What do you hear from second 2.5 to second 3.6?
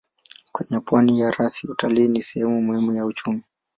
muhimu ya uchumi.